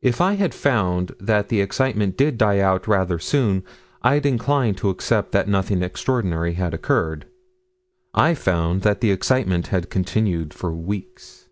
[0.00, 3.62] If I had found that the excitement did die out rather soon,
[4.00, 7.26] I'd incline to accept that nothing extraordinary had occurred.
[8.14, 11.50] I found that the excitement had continued for weeks.